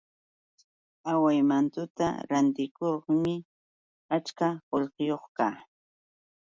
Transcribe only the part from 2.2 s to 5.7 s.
rantikurmi achka qullqiyuq kaa.